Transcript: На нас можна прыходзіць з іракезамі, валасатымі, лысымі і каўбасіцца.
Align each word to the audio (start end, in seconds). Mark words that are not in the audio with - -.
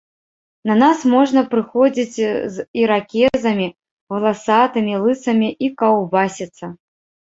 На 0.69 0.77
нас 0.83 1.03
можна 1.13 1.43
прыходзіць 1.51 2.17
з 2.57 2.67
іракезамі, 2.85 3.71
валасатымі, 4.17 4.93
лысымі 5.09 5.57
і 5.67 5.75
каўбасіцца. 5.87 6.77